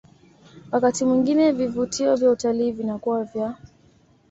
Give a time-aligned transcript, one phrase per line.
[0.71, 3.55] Wakati mwingine vivutio vya utalii vinakuwa vya